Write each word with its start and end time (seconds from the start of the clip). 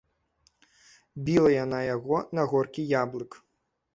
Біла 1.27 1.51
яна 1.63 1.79
яго 1.95 2.17
на 2.39 2.45
горкі 2.53 2.89
яблык. 3.03 3.31